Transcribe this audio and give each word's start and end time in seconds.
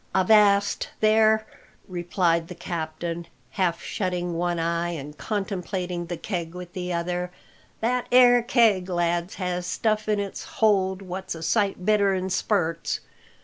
"Avast 0.15 0.89
there!" 0.99 1.45
replied 1.87 2.47
the 2.47 2.55
captain, 2.55 3.27
half 3.51 3.83
shutting 3.83 4.33
one 4.33 4.57
eye 4.57 4.89
and 4.89 5.15
contemplating 5.15 6.07
the 6.07 6.17
keg 6.17 6.55
with 6.55 6.73
the 6.73 6.91
other, 6.91 7.31
"that 7.81 8.07
'ere 8.11 8.41
keg, 8.41 8.89
lads, 8.89 9.35
has 9.35 9.67
stuff 9.67 10.09
in 10.09 10.19
its 10.19 10.43
hold 10.57 11.03
what's 11.03 11.35
a 11.35 11.43
sight 11.43 11.85
better'n 11.85 12.31
spurts. 12.31 13.01